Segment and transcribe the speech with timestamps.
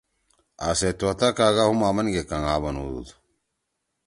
[0.67, 3.07] آ سے طوطا کاگا ہُم آمنگے کنگھا بنُودُود۔